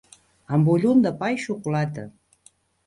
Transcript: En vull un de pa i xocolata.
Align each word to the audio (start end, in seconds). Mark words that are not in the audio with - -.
En 0.57 0.65
vull 0.69 0.87
un 0.93 1.05
de 1.05 1.13
pa 1.21 1.31
i 1.37 1.39
xocolata. 1.47 2.09